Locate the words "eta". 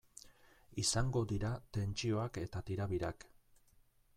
2.45-2.63